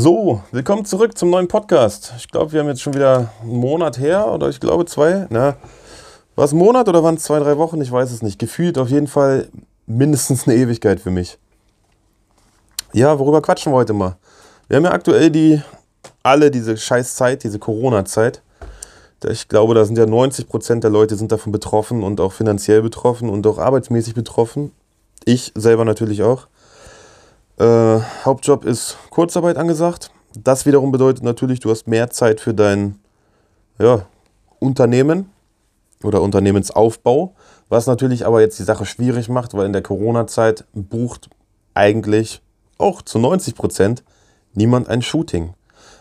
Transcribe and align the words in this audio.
So, 0.00 0.44
willkommen 0.52 0.84
zurück 0.84 1.18
zum 1.18 1.30
neuen 1.30 1.48
Podcast. 1.48 2.12
Ich 2.18 2.28
glaube, 2.28 2.52
wir 2.52 2.60
haben 2.60 2.68
jetzt 2.68 2.82
schon 2.82 2.94
wieder 2.94 3.32
einen 3.42 3.56
Monat 3.56 3.98
her 3.98 4.28
oder 4.28 4.48
ich 4.48 4.60
glaube 4.60 4.86
zwei. 4.86 5.26
Na, 5.28 5.56
war 6.36 6.44
es 6.44 6.52
ein 6.52 6.58
Monat 6.58 6.88
oder 6.88 7.02
waren 7.02 7.16
es 7.16 7.24
zwei, 7.24 7.40
drei 7.40 7.58
Wochen? 7.58 7.80
Ich 7.80 7.90
weiß 7.90 8.12
es 8.12 8.22
nicht. 8.22 8.38
Gefühlt 8.38 8.78
auf 8.78 8.90
jeden 8.90 9.08
Fall 9.08 9.48
mindestens 9.86 10.46
eine 10.46 10.56
Ewigkeit 10.56 11.00
für 11.00 11.10
mich. 11.10 11.36
Ja, 12.92 13.18
worüber 13.18 13.42
quatschen 13.42 13.72
wir 13.72 13.76
heute 13.78 13.92
mal? 13.92 14.16
Wir 14.68 14.76
haben 14.76 14.84
ja 14.84 14.92
aktuell 14.92 15.32
die, 15.32 15.60
alle 16.22 16.52
diese 16.52 16.76
Scheißzeit, 16.76 17.42
diese 17.42 17.58
Corona-Zeit. 17.58 18.40
Ich 19.28 19.48
glaube, 19.48 19.74
da 19.74 19.84
sind 19.84 19.98
ja 19.98 20.04
90% 20.04 20.78
der 20.78 20.90
Leute 20.90 21.16
sind 21.16 21.32
davon 21.32 21.50
betroffen 21.50 22.04
und 22.04 22.20
auch 22.20 22.32
finanziell 22.32 22.82
betroffen 22.82 23.28
und 23.28 23.44
auch 23.48 23.58
arbeitsmäßig 23.58 24.14
betroffen. 24.14 24.70
Ich 25.24 25.50
selber 25.56 25.84
natürlich 25.84 26.22
auch. 26.22 26.46
Äh, 27.58 28.00
Hauptjob 28.24 28.64
ist 28.64 28.96
Kurzarbeit 29.10 29.56
angesagt. 29.56 30.12
Das 30.34 30.64
wiederum 30.64 30.92
bedeutet 30.92 31.24
natürlich, 31.24 31.58
du 31.58 31.70
hast 31.70 31.88
mehr 31.88 32.08
Zeit 32.10 32.40
für 32.40 32.54
dein 32.54 33.00
ja, 33.80 34.06
Unternehmen 34.60 35.30
oder 36.04 36.22
Unternehmensaufbau, 36.22 37.34
was 37.68 37.88
natürlich 37.88 38.26
aber 38.26 38.40
jetzt 38.40 38.60
die 38.60 38.64
Sache 38.64 38.86
schwierig 38.86 39.28
macht, 39.28 39.54
weil 39.54 39.66
in 39.66 39.72
der 39.72 39.82
Corona-Zeit 39.82 40.66
bucht 40.72 41.30
eigentlich 41.74 42.42
auch 42.78 43.02
zu 43.02 43.18
90 43.18 43.56
Prozent 43.56 44.04
niemand 44.54 44.88
ein 44.88 45.02
Shooting. 45.02 45.54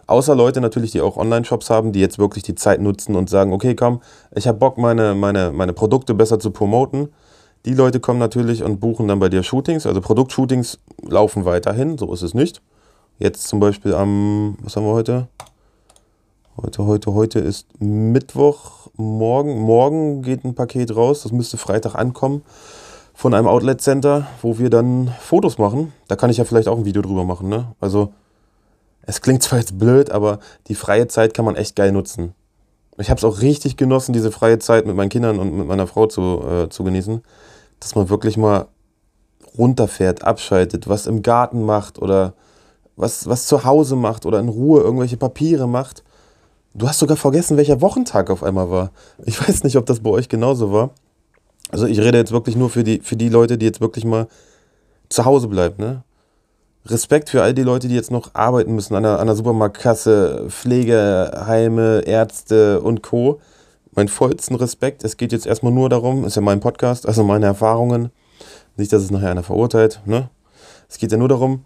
Außer 0.05 0.36
Leute 0.36 0.62
natürlich, 0.62 0.92
die 0.92 1.02
auch 1.02 1.18
Online-Shops 1.18 1.72
haben, 1.72 1.92
die 1.92 2.00
jetzt 2.00 2.20
wirklich 2.20 2.44
die 2.44 2.55
Zeit 2.55 2.82
nutzen 2.82 3.16
und 3.16 3.32
sagen, 3.32 3.52
okay, 3.52 3.74
komm, 3.74 4.02
ich 4.36 4.48
habe 4.48 4.60
Bock, 4.60 4.78
meine, 4.78 5.16
meine, 5.16 5.52
meine 5.52 5.74
Produkte 5.74 6.14
besser 6.14 6.40
zu 6.40 6.52
promoten 6.52 7.10
die 7.66 7.74
Leute 7.74 8.00
kommen 8.00 8.20
natürlich 8.20 8.64
und 8.64 8.80
buchen 8.80 9.08
dann 9.08 9.20
bei 9.20 9.30
dir 9.30 9.44
Shootings. 9.44 9.86
Also 9.86 10.02
Produktshootings 10.02 10.80
laufen 11.02 11.46
weiterhin, 11.46 11.98
so 11.98 12.14
ist 12.14 12.22
es 12.22 12.34
nicht. 12.34 12.62
Jetzt 13.20 13.48
zum 13.48 13.60
Beispiel 13.60 13.94
am, 13.94 14.58
was 14.62 14.76
haben 14.76 14.86
wir 14.86 14.94
heute? 14.94 15.27
Heute, 16.62 16.86
heute, 16.86 17.14
heute 17.14 17.40
ist 17.40 17.68
Mittwoch, 17.80 18.88
morgen. 18.96 19.60
Morgen 19.60 20.22
geht 20.22 20.44
ein 20.44 20.55
Paket 20.55 20.96
raus, 20.96 21.24
das 21.24 21.32
müsste 21.32 21.58
Freitag 21.58 21.96
ankommen 21.96 22.41
von 23.18 23.34
einem 23.34 23.48
Outlet 23.48 23.82
Center, 23.82 24.27
wo 24.44 24.60
wir 24.60 24.70
dann 24.70 25.12
Fotos 25.20 25.58
machen. 25.58 25.92
Da 26.08 26.16
kann 26.16 26.30
ich 26.30 26.38
ja 26.38 26.46
vielleicht 26.46 26.68
auch 26.68 26.77
ein 26.77 26.86
Video 26.86 27.02
drüber 27.02 27.24
machen. 27.24 27.49
Ne? 27.49 27.74
Also 27.80 28.14
es 29.02 29.21
klingt 29.21 29.42
zwar 29.42 29.58
jetzt 29.58 29.80
blöd, 29.80 30.12
aber 30.12 30.40
die 30.68 30.76
freie 30.76 31.08
Zeit 31.08 31.34
kann 31.34 31.44
man 31.44 31.55
echt 31.55 31.76
geil 31.76 31.92
nutzen. 31.92 32.36
Ich 32.98 33.09
habe 33.09 33.17
es 33.17 33.23
auch 33.23 33.41
richtig 33.41 33.77
genossen, 33.77 34.13
diese 34.13 34.31
freie 34.31 34.59
Zeit 34.59 34.85
mit 34.85 34.95
meinen 34.95 35.09
Kindern 35.09 35.40
und 35.40 35.55
mit 35.55 35.67
meiner 35.67 35.87
Frau 35.87 36.07
zu, 36.07 36.43
äh, 36.43 36.70
zu 36.70 36.84
genießen. 36.84 37.21
Dass 37.79 37.95
man 37.95 38.09
wirklich 38.09 38.37
mal 38.37 38.67
runterfährt, 39.57 40.23
abschaltet, 40.23 40.87
was 40.87 41.05
im 41.05 41.21
Garten 41.21 41.63
macht 41.63 42.01
oder 42.01 42.34
was, 42.95 43.27
was 43.27 43.45
zu 43.45 43.63
Hause 43.63 43.95
macht 43.95 44.25
oder 44.25 44.40
in 44.40 44.49
Ruhe 44.49 44.81
irgendwelche 44.81 45.18
Papiere 45.18 45.68
macht. 45.68 46.03
Du 46.73 46.87
hast 46.87 46.99
sogar 46.99 47.18
vergessen, 47.18 47.57
welcher 47.57 47.81
Wochentag 47.81 48.29
auf 48.29 48.43
einmal 48.43 48.70
war. 48.70 48.91
Ich 49.25 49.40
weiß 49.48 49.63
nicht, 49.63 49.77
ob 49.77 49.85
das 49.85 49.99
bei 49.99 50.09
euch 50.09 50.29
genauso 50.29 50.71
war. 50.71 50.90
Also 51.70 51.85
ich 51.85 51.99
rede 51.99 52.18
jetzt 52.18 52.31
wirklich 52.31 52.55
nur 52.55 52.70
für 52.70 52.84
die, 52.84 52.99
für 52.99 53.15
die 53.15 53.29
Leute, 53.29 53.57
die 53.57 53.65
jetzt 53.65 53.81
wirklich 53.81 54.05
mal 54.05 54.27
zu 55.09 55.25
Hause 55.25 55.48
bleiben. 55.48 55.75
Ne? 55.77 56.03
Respekt 56.90 57.30
für 57.30 57.43
all 57.43 57.54
die 57.54 57.63
Leute, 57.63 57.88
die 57.88 57.96
jetzt 57.96 58.12
noch 58.12 58.34
arbeiten 58.34 58.74
müssen 58.74 58.96
an 58.96 59.04
der, 59.04 59.20
an 59.20 59.27
der 59.27 59.35
Supermarktkasse, 59.35 60.46
Pflegeheime, 60.49 62.02
Ärzte 62.05 62.82
und 62.82 63.04
Co. 63.04 63.40
Mein 63.91 64.07
vollsten 64.07 64.56
Respekt. 64.56 65.03
Es 65.03 65.18
geht 65.18 65.31
jetzt 65.31 65.46
erstmal 65.46 65.72
nur 65.72 65.90
darum, 65.90 66.25
ist 66.25 66.35
ja 66.35 66.41
mein 66.41 66.59
Podcast, 66.59 67.08
also 67.08 67.24
meine 67.24 67.46
Erfahrungen. 67.46 68.12
Nicht, 68.75 68.94
dass 68.94 69.02
es 69.02 69.12
nachher 69.12 69.31
einer 69.31 69.44
verurteilt. 69.44 70.02
Ne? 70.06 70.30
Es 70.88 70.97
geht 70.97 71.12
ja 71.12 71.18
nur 71.18 71.28
darum, 71.28 71.66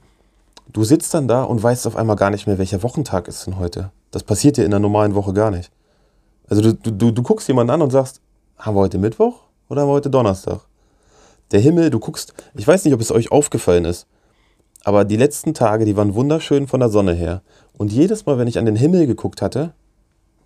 du 0.72 0.84
sitzt 0.84 1.14
dann 1.14 1.28
da 1.28 1.44
und 1.44 1.62
weißt 1.62 1.88
auf 1.88 1.96
einmal 1.96 2.16
gar 2.16 2.30
nicht 2.30 2.48
mehr, 2.48 2.58
welcher 2.58 2.84
Wochentag 2.84 3.28
ist 3.28 3.46
denn 3.46 3.60
heute. 3.60 3.92
Das 4.12 4.24
passiert 4.24 4.58
dir 4.58 4.66
in 4.66 4.72
der 4.72 4.80
normalen 4.80 5.16
Woche 5.16 5.34
gar 5.34 5.52
nicht. 5.52 5.72
Also 6.50 6.62
du, 6.62 6.74
du, 6.74 7.12
du 7.12 7.24
guckst 7.24 7.48
jemanden 7.48 7.72
an 7.72 7.82
und 7.82 7.92
sagst, 7.92 8.22
haben 8.58 8.76
wir 8.76 8.82
heute 8.82 8.98
Mittwoch 8.98 9.42
oder 9.70 9.82
haben 9.82 9.90
wir 9.90 9.94
heute 9.94 10.10
Donnerstag? 10.10 10.62
Der 11.52 11.60
Himmel, 11.60 11.90
du 11.90 12.00
guckst, 12.00 12.34
ich 12.56 12.68
weiß 12.68 12.86
nicht, 12.86 12.94
ob 12.94 13.02
es 13.02 13.12
euch 13.12 13.32
aufgefallen 13.32 13.86
ist, 13.86 14.08
aber 14.84 15.06
die 15.06 15.18
letzten 15.18 15.54
Tage, 15.54 15.86
die 15.86 15.96
waren 15.96 16.16
wunderschön 16.16 16.68
von 16.68 16.80
der 16.80 16.90
Sonne 16.90 17.14
her. 17.14 17.42
Und 17.78 17.92
jedes 17.92 18.26
Mal, 18.26 18.38
wenn 18.38 18.48
ich 18.48 18.58
an 18.58 18.66
den 18.66 18.76
Himmel 18.76 19.08
geguckt 19.08 19.42
hatte, 19.42 19.74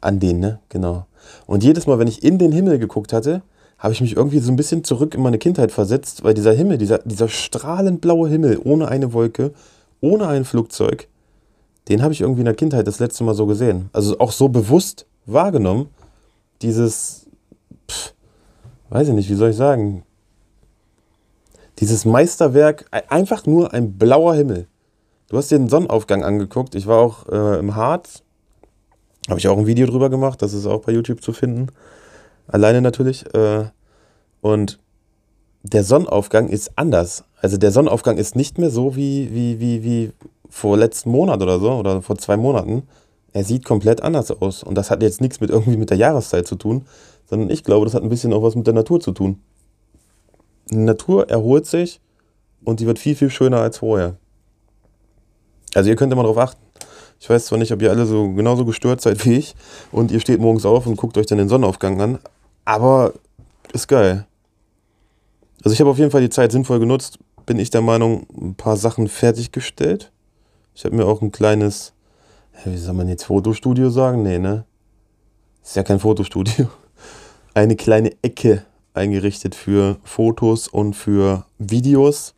an 0.01 0.19
den, 0.19 0.39
ne? 0.39 0.59
Genau. 0.69 1.05
Und 1.47 1.63
jedes 1.63 1.87
Mal, 1.87 1.99
wenn 1.99 2.07
ich 2.07 2.23
in 2.23 2.37
den 2.37 2.51
Himmel 2.51 2.79
geguckt 2.79 3.13
hatte, 3.13 3.41
habe 3.77 3.93
ich 3.93 4.01
mich 4.01 4.15
irgendwie 4.15 4.39
so 4.39 4.51
ein 4.51 4.55
bisschen 4.55 4.83
zurück 4.83 5.15
in 5.15 5.21
meine 5.21 5.37
Kindheit 5.37 5.71
versetzt, 5.71 6.23
weil 6.23 6.33
dieser 6.33 6.53
Himmel, 6.53 6.77
dieser, 6.77 6.99
dieser 6.99 7.27
strahlend 7.27 8.01
blaue 8.01 8.29
Himmel, 8.29 8.59
ohne 8.63 8.87
eine 8.87 9.13
Wolke, 9.13 9.53
ohne 10.01 10.27
ein 10.27 10.45
Flugzeug, 10.45 11.07
den 11.89 12.01
habe 12.01 12.13
ich 12.13 12.21
irgendwie 12.21 12.41
in 12.41 12.45
der 12.45 12.55
Kindheit 12.55 12.87
das 12.87 12.99
letzte 12.99 13.23
Mal 13.23 13.35
so 13.35 13.45
gesehen. 13.45 13.89
Also 13.93 14.19
auch 14.19 14.31
so 14.31 14.49
bewusst 14.49 15.05
wahrgenommen. 15.25 15.87
Dieses, 16.61 17.27
pff, 17.89 18.13
weiß 18.89 19.09
ich 19.09 19.13
nicht, 19.13 19.29
wie 19.29 19.35
soll 19.35 19.49
ich 19.49 19.55
sagen, 19.55 20.03
dieses 21.79 22.05
Meisterwerk, 22.05 22.85
einfach 23.09 23.45
nur 23.45 23.73
ein 23.73 23.97
blauer 23.97 24.35
Himmel. 24.35 24.67
Du 25.29 25.37
hast 25.37 25.51
dir 25.51 25.57
den 25.57 25.69
Sonnenaufgang 25.69 26.23
angeguckt. 26.23 26.75
Ich 26.75 26.87
war 26.87 26.99
auch 26.99 27.27
äh, 27.27 27.59
im 27.59 27.75
Harz. 27.75 28.23
Habe 29.27 29.39
ich 29.39 29.47
auch 29.47 29.57
ein 29.57 29.65
Video 29.65 29.87
drüber 29.87 30.09
gemacht. 30.09 30.41
Das 30.41 30.53
ist 30.53 30.65
auch 30.65 30.81
bei 30.81 30.91
YouTube 30.91 31.21
zu 31.21 31.33
finden. 31.33 31.67
Alleine 32.47 32.81
natürlich. 32.81 33.25
Äh, 33.33 33.65
und 34.41 34.79
der 35.63 35.83
Sonnenaufgang 35.83 36.47
ist 36.47 36.71
anders. 36.75 37.23
Also 37.41 37.57
der 37.57 37.71
Sonnenaufgang 37.71 38.17
ist 38.17 38.35
nicht 38.35 38.59
mehr 38.59 38.69
so 38.69 38.95
wie, 38.95 39.33
wie, 39.33 39.59
wie, 39.59 39.83
wie 39.83 40.11
vor 40.49 40.77
letzten 40.77 41.09
Monat 41.09 41.41
oder 41.41 41.59
so 41.59 41.71
oder 41.71 42.01
vor 42.03 42.17
zwei 42.17 42.37
Monaten. 42.37 42.83
Er 43.33 43.43
sieht 43.43 43.65
komplett 43.65 44.01
anders 44.01 44.31
aus. 44.31 44.63
Und 44.63 44.75
das 44.75 44.91
hat 44.91 45.01
jetzt 45.01 45.21
nichts 45.21 45.41
mit 45.41 45.49
irgendwie 45.49 45.77
mit 45.77 45.89
der 45.89 45.97
Jahreszeit 45.97 46.47
zu 46.47 46.55
tun, 46.55 46.85
sondern 47.27 47.49
ich 47.49 47.63
glaube, 47.63 47.85
das 47.85 47.95
hat 47.95 48.03
ein 48.03 48.09
bisschen 48.09 48.31
auch 48.31 48.43
was 48.43 48.55
mit 48.55 48.67
der 48.67 48.75
Natur 48.75 48.99
zu 48.99 49.11
tun 49.11 49.41
die 50.69 50.77
Natur 50.77 51.29
erholt 51.29 51.65
sich 51.65 52.01
und 52.63 52.79
die 52.79 52.87
wird 52.87 52.99
viel, 52.99 53.15
viel 53.15 53.29
schöner 53.29 53.59
als 53.59 53.77
vorher. 53.77 54.15
Also 55.73 55.89
ihr 55.89 55.95
könnt 55.95 56.11
immer 56.11 56.23
darauf 56.23 56.37
achten. 56.37 56.61
Ich 57.19 57.29
weiß 57.29 57.45
zwar 57.45 57.59
nicht, 57.59 57.71
ob 57.71 57.81
ihr 57.81 57.91
alle 57.91 58.05
so 58.05 58.31
genauso 58.33 58.65
gestört 58.65 59.01
seid 59.01 59.25
wie 59.25 59.37
ich 59.37 59.55
und 59.91 60.11
ihr 60.11 60.19
steht 60.19 60.39
morgens 60.39 60.65
auf 60.65 60.85
und 60.85 60.97
guckt 60.97 61.17
euch 61.17 61.25
dann 61.25 61.37
den 61.37 61.49
Sonnenaufgang 61.49 62.01
an, 62.01 62.19
aber 62.65 63.13
ist 63.73 63.87
geil. 63.87 64.25
Also 65.63 65.73
ich 65.73 65.79
habe 65.79 65.89
auf 65.89 65.97
jeden 65.97 66.11
Fall 66.11 66.21
die 66.21 66.29
Zeit 66.29 66.51
sinnvoll 66.51 66.79
genutzt, 66.79 67.19
bin 67.45 67.59
ich 67.59 67.69
der 67.69 67.81
Meinung, 67.81 68.27
ein 68.35 68.55
paar 68.55 68.77
Sachen 68.77 69.07
fertiggestellt. 69.07 70.11
Ich 70.73 70.85
habe 70.85 70.95
mir 70.95 71.05
auch 71.05 71.21
ein 71.21 71.31
kleines, 71.31 71.93
wie 72.65 72.77
soll 72.77 72.93
man 72.93 73.07
jetzt 73.07 73.23
Fotostudio 73.23 73.89
sagen? 73.89 74.23
Nee, 74.23 74.39
ne? 74.39 74.65
Ist 75.63 75.75
ja 75.75 75.83
kein 75.83 75.99
Fotostudio. 75.99 76.67
Eine 77.53 77.75
kleine 77.75 78.11
Ecke 78.21 78.65
eingerichtet 78.95 79.55
für 79.55 79.97
Fotos 80.03 80.67
und 80.67 80.95
für 80.95 81.45
Videos, 81.57 82.33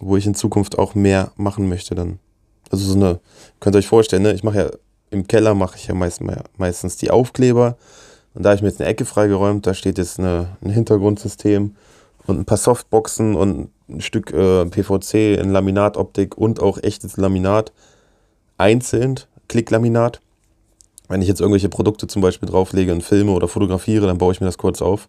wo 0.00 0.16
ich 0.16 0.26
in 0.26 0.34
Zukunft 0.34 0.78
auch 0.78 0.94
mehr 0.94 1.32
machen 1.36 1.68
möchte 1.68 1.94
dann. 1.94 2.18
Also 2.70 2.86
so 2.86 2.94
eine, 2.94 3.20
könnt 3.60 3.76
ihr 3.76 3.80
euch 3.80 3.86
vorstellen, 3.86 4.22
ne? 4.22 4.32
ich 4.32 4.42
mache 4.42 4.58
ja 4.58 4.70
im 5.10 5.26
Keller 5.26 5.54
mache 5.54 5.76
ich 5.76 5.86
ja 5.86 5.94
meist, 5.94 6.22
meistens 6.56 6.96
die 6.96 7.10
Aufkleber 7.10 7.76
und 8.34 8.42
da 8.42 8.50
habe 8.50 8.56
ich 8.56 8.62
mir 8.62 8.68
jetzt 8.68 8.80
eine 8.80 8.88
Ecke 8.88 9.04
freigeräumt, 9.04 9.66
da 9.66 9.74
steht 9.74 9.98
jetzt 9.98 10.18
eine, 10.18 10.56
ein 10.62 10.70
Hintergrundsystem 10.70 11.76
und 12.26 12.38
ein 12.38 12.44
paar 12.44 12.56
Softboxen 12.56 13.34
und 13.34 13.70
ein 13.88 14.00
Stück 14.00 14.32
äh, 14.32 14.64
PVC 14.64 15.38
in 15.38 15.50
Laminatoptik 15.50 16.38
und 16.38 16.60
auch 16.60 16.82
echtes 16.82 17.16
Laminat 17.18 17.72
einzeln, 18.56 19.20
Klicklaminat. 19.48 20.20
Wenn 21.08 21.20
ich 21.20 21.28
jetzt 21.28 21.40
irgendwelche 21.40 21.68
Produkte 21.68 22.06
zum 22.06 22.22
Beispiel 22.22 22.48
drauflege 22.48 22.92
und 22.92 23.02
filme 23.02 23.32
oder 23.32 23.48
fotografiere, 23.48 24.06
dann 24.06 24.18
baue 24.18 24.32
ich 24.32 24.40
mir 24.40 24.46
das 24.46 24.56
kurz 24.56 24.80
auf 24.80 25.08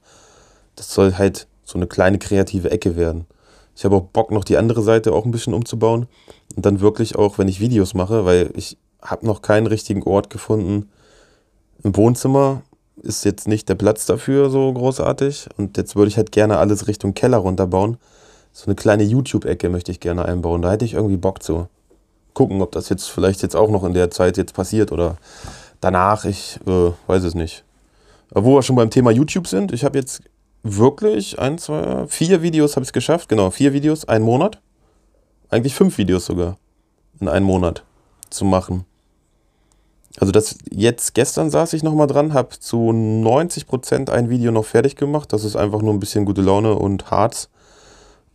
das 0.75 0.93
soll 0.93 1.13
halt 1.13 1.47
so 1.63 1.77
eine 1.77 1.87
kleine 1.87 2.19
kreative 2.19 2.71
Ecke 2.71 2.95
werden. 2.95 3.25
Ich 3.75 3.85
habe 3.85 3.95
auch 3.95 4.03
Bock, 4.03 4.31
noch 4.31 4.43
die 4.43 4.57
andere 4.57 4.81
Seite 4.83 5.13
auch 5.13 5.25
ein 5.25 5.31
bisschen 5.31 5.53
umzubauen. 5.53 6.07
Und 6.55 6.65
dann 6.65 6.81
wirklich 6.81 7.15
auch, 7.15 7.37
wenn 7.37 7.47
ich 7.47 7.59
Videos 7.59 7.93
mache, 7.93 8.25
weil 8.25 8.51
ich 8.55 8.77
habe 9.01 9.25
noch 9.25 9.41
keinen 9.41 9.67
richtigen 9.67 10.03
Ort 10.03 10.29
gefunden. 10.29 10.89
Im 11.83 11.95
Wohnzimmer 11.95 12.61
ist 13.01 13.25
jetzt 13.25 13.47
nicht 13.47 13.67
der 13.69 13.75
Platz 13.75 14.05
dafür 14.05 14.49
so 14.49 14.71
großartig. 14.71 15.47
Und 15.57 15.77
jetzt 15.77 15.95
würde 15.95 16.09
ich 16.09 16.17
halt 16.17 16.31
gerne 16.31 16.57
alles 16.57 16.87
Richtung 16.87 17.13
Keller 17.13 17.37
runterbauen. 17.37 17.97
So 18.51 18.65
eine 18.67 18.75
kleine 18.75 19.03
YouTube-Ecke 19.03 19.69
möchte 19.69 19.91
ich 19.91 19.99
gerne 19.99 20.25
einbauen. 20.25 20.61
Da 20.61 20.71
hätte 20.71 20.85
ich 20.85 20.93
irgendwie 20.93 21.17
Bock 21.17 21.41
zu. 21.41 21.67
Gucken, 22.33 22.61
ob 22.61 22.71
das 22.71 22.89
jetzt 22.89 23.09
vielleicht 23.09 23.41
jetzt 23.41 23.55
auch 23.55 23.69
noch 23.69 23.83
in 23.83 23.93
der 23.93 24.11
Zeit 24.11 24.37
jetzt 24.37 24.53
passiert 24.53 24.91
oder 24.91 25.17
danach. 25.81 26.25
Ich 26.25 26.59
äh, 26.67 26.91
weiß 27.07 27.23
es 27.23 27.33
nicht. 27.33 27.63
Wo 28.29 28.55
wir 28.55 28.61
schon 28.61 28.75
beim 28.75 28.89
Thema 28.89 29.11
YouTube 29.11 29.47
sind, 29.47 29.71
ich 29.71 29.83
habe 29.83 29.97
jetzt 29.97 30.21
wirklich 30.63 31.37
ein, 31.39 31.57
zwei, 31.57 32.07
vier 32.07 32.41
Videos 32.41 32.75
habe 32.75 32.83
ich 32.83 32.89
es 32.89 32.93
geschafft. 32.93 33.29
Genau, 33.29 33.51
vier 33.51 33.73
Videos, 33.73 34.05
einen 34.05 34.25
Monat. 34.25 34.59
Eigentlich 35.49 35.75
fünf 35.75 35.97
Videos 35.97 36.25
sogar 36.25 36.57
in 37.19 37.27
einem 37.27 37.45
Monat 37.45 37.83
zu 38.29 38.45
machen. 38.45 38.85
Also 40.19 40.31
das 40.31 40.57
jetzt 40.69 41.13
gestern 41.15 41.49
saß 41.49 41.73
ich 41.73 41.83
nochmal 41.83 42.07
dran, 42.07 42.33
habe 42.33 42.57
zu 42.59 42.77
90% 42.91 44.09
ein 44.09 44.29
Video 44.29 44.51
noch 44.51 44.65
fertig 44.65 44.95
gemacht. 44.95 45.33
Das 45.33 45.43
ist 45.43 45.55
einfach 45.55 45.81
nur 45.81 45.93
ein 45.93 45.99
bisschen 45.99 46.25
gute 46.25 46.41
Laune 46.41 46.75
und 46.75 47.09
Harz. 47.11 47.49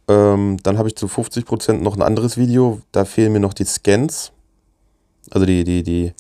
Ähm, 0.09 0.57
dann 0.63 0.79
habe 0.79 0.89
ich 0.89 0.97
zu 0.97 1.07
50% 1.07 1.75
noch 1.75 1.97
ein 1.97 2.03
anderes 2.03 2.37
Video. 2.37 2.81
Da 2.93 3.05
fehlen 3.05 3.33
mir 3.33 3.41
noch 3.41 3.55
die 3.55 3.65
Scans. 3.65 4.33
Also 5.31 5.47
die, 5.47 5.65
die, 5.65 5.83
die, 5.83 6.13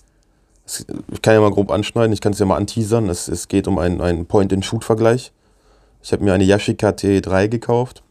ich 1.12 1.22
kann 1.22 1.34
ja 1.34 1.40
mal 1.40 1.50
grob 1.50 1.70
anschneiden, 1.70 2.12
ich 2.12 2.20
kann 2.20 2.32
es 2.32 2.38
ja 2.38 2.46
mal 2.46 2.56
anteasern. 2.56 3.08
Es, 3.08 3.26
es 3.28 3.48
geht 3.48 3.66
um 3.66 3.78
einen, 3.78 4.00
einen 4.00 4.26
Point-and-Shoot-Vergleich. 4.26 5.32
Ich 6.02 6.12
habe 6.12 6.24
mir 6.24 6.32
eine 6.32 6.44
Yashica 6.44 6.90
T3 6.90 7.48
gekauft 7.48 8.02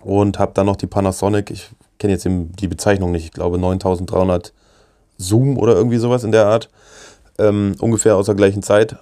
und 0.00 0.38
habe 0.38 0.52
dann 0.54 0.66
noch 0.66 0.76
die 0.76 0.86
Panasonic, 0.86 1.50
ich 1.50 1.70
kenne 1.98 2.14
jetzt 2.14 2.26
die 2.26 2.68
Bezeichnung 2.68 3.12
nicht, 3.12 3.24
ich 3.24 3.32
glaube 3.32 3.58
9300 3.58 4.52
Zoom 5.18 5.58
oder 5.58 5.74
irgendwie 5.74 5.98
sowas 5.98 6.24
in 6.24 6.32
der 6.32 6.46
Art, 6.46 6.70
ähm, 7.38 7.74
ungefähr 7.78 8.16
aus 8.16 8.26
der 8.26 8.34
gleichen 8.34 8.62
Zeit 8.62 8.96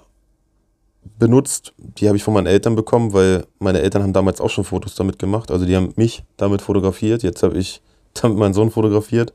benutzt. 1.17 1.73
Die 1.77 2.07
habe 2.07 2.17
ich 2.17 2.23
von 2.23 2.33
meinen 2.33 2.47
Eltern 2.47 2.75
bekommen, 2.75 3.13
weil 3.13 3.45
meine 3.59 3.81
Eltern 3.81 4.03
haben 4.03 4.13
damals 4.13 4.41
auch 4.41 4.49
schon 4.49 4.63
Fotos 4.63 4.95
damit 4.95 5.19
gemacht. 5.19 5.51
Also 5.51 5.65
die 5.65 5.75
haben 5.75 5.93
mich 5.95 6.23
damit 6.37 6.61
fotografiert. 6.61 7.23
Jetzt 7.23 7.43
habe 7.43 7.57
ich 7.57 7.81
damit 8.21 8.37
meinen 8.37 8.53
Sohn 8.53 8.71
fotografiert. 8.71 9.33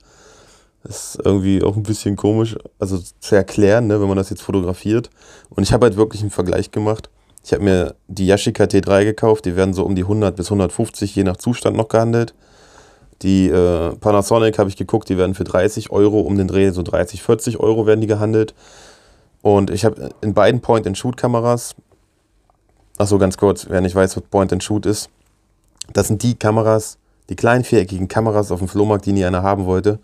Das 0.82 1.14
ist 1.14 1.24
irgendwie 1.24 1.62
auch 1.62 1.76
ein 1.76 1.82
bisschen 1.82 2.14
komisch, 2.14 2.56
also 2.78 2.98
zu 2.98 3.34
erklären, 3.34 3.86
ne, 3.86 4.02
wenn 4.02 4.08
man 4.08 4.18
das 4.18 4.28
jetzt 4.28 4.42
fotografiert. 4.42 5.08
Und 5.48 5.62
ich 5.62 5.72
habe 5.72 5.86
halt 5.86 5.96
wirklich 5.96 6.20
einen 6.20 6.30
Vergleich 6.30 6.70
gemacht. 6.72 7.08
Ich 7.44 7.52
habe 7.52 7.62
mir 7.62 7.94
die 8.08 8.26
Yashica 8.26 8.64
T3 8.64 9.04
gekauft, 9.04 9.44
die 9.44 9.54
werden 9.54 9.74
so 9.74 9.84
um 9.84 9.94
die 9.94 10.02
100 10.02 10.34
bis 10.34 10.46
150 10.46 11.14
je 11.14 11.24
nach 11.24 11.36
Zustand 11.36 11.76
noch 11.76 11.88
gehandelt. 11.88 12.34
Die 13.20 13.48
äh, 13.48 13.94
Panasonic 13.96 14.58
habe 14.58 14.70
ich 14.70 14.76
geguckt, 14.76 15.10
die 15.10 15.18
werden 15.18 15.34
für 15.34 15.44
30 15.44 15.90
Euro 15.90 16.20
um 16.20 16.38
den 16.38 16.48
Dreh, 16.48 16.70
so 16.70 16.82
30, 16.82 17.22
40 17.22 17.60
Euro 17.60 17.86
werden 17.86 18.00
die 18.00 18.06
gehandelt. 18.06 18.54
Und 19.42 19.70
ich 19.70 19.84
habe 19.84 20.08
in 20.22 20.32
beiden 20.32 20.62
Point-and-Shoot-Kameras, 20.62 21.74
achso, 22.96 23.18
ganz 23.18 23.36
kurz, 23.36 23.66
wer 23.68 23.82
nicht 23.82 23.94
weiß, 23.94 24.16
was 24.16 24.24
Point-and-Shoot 24.24 24.86
ist, 24.86 25.10
das 25.92 26.08
sind 26.08 26.22
die 26.22 26.34
Kameras, 26.36 26.96
die 27.28 27.36
kleinen 27.36 27.62
viereckigen 27.62 28.08
Kameras 28.08 28.52
auf 28.52 28.60
dem 28.60 28.68
Flohmarkt, 28.68 29.04
die 29.04 29.12
nie 29.12 29.24
einer 29.24 29.42
haben 29.42 29.66
wollte. 29.66 29.98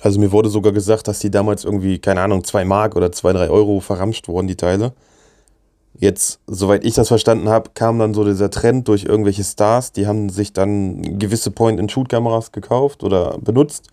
Also 0.00 0.18
mir 0.18 0.32
wurde 0.32 0.48
sogar 0.48 0.72
gesagt, 0.72 1.06
dass 1.06 1.20
die 1.20 1.30
damals 1.30 1.64
irgendwie, 1.64 2.00
keine 2.00 2.20
Ahnung, 2.20 2.42
2 2.42 2.64
Mark 2.64 2.96
oder 2.96 3.12
2, 3.12 3.32
3 3.32 3.50
Euro 3.50 3.78
verramscht 3.78 4.26
wurden, 4.26 4.48
die 4.48 4.56
Teile. 4.56 4.92
Jetzt, 5.98 6.40
soweit 6.46 6.84
ich 6.84 6.94
das 6.94 7.08
verstanden 7.08 7.48
habe, 7.48 7.70
kam 7.74 7.98
dann 7.98 8.12
so 8.12 8.24
dieser 8.24 8.50
Trend 8.50 8.88
durch 8.88 9.04
irgendwelche 9.04 9.44
Stars, 9.44 9.92
die 9.92 10.06
haben 10.06 10.28
sich 10.28 10.52
dann 10.52 11.18
gewisse 11.18 11.50
Point-and-Shoot-Kameras 11.50 12.52
gekauft 12.52 13.02
oder 13.02 13.38
benutzt. 13.38 13.88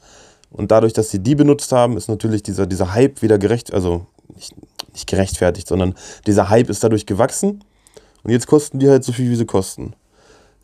Und 0.52 0.72
dadurch, 0.72 0.94
dass 0.94 1.10
sie 1.10 1.20
die 1.20 1.36
benutzt 1.36 1.72
haben, 1.72 1.98
ist 1.98 2.10
natürlich 2.10 2.44
dieser, 2.44 2.68
dieser 2.68 2.94
Hype 2.94 3.22
wieder 3.22 3.38
gerecht, 3.38 3.74
also 3.74 4.06
nicht, 4.36 4.54
nicht 4.92 5.08
gerechtfertigt, 5.08 5.68
sondern 5.68 5.96
dieser 6.28 6.50
Hype 6.50 6.70
ist 6.70 6.84
dadurch 6.84 7.06
gewachsen. 7.06 7.64
Und 8.24 8.32
jetzt 8.32 8.48
kosten 8.48 8.80
die 8.80 8.90
halt 8.90 9.04
so 9.04 9.14
viel, 9.14 9.30
wie 9.30 9.36
sie 9.36 9.46
kosten. 9.46 9.94